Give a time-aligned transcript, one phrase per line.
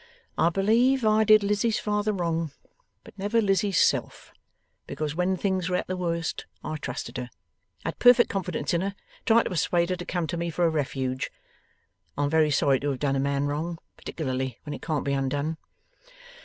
[0.35, 2.49] I believe I did Lizzie's father wrong,
[3.03, 4.33] but never Lizzie's self;
[4.87, 7.29] because when things were at the worst I trusted her,
[7.85, 10.65] had perfect confidence in her, and tried to persuade her to come to me for
[10.65, 11.29] a refuge.
[12.17, 15.13] I am very sorry to have done a man wrong, particularly when it can't be
[15.13, 15.57] undone.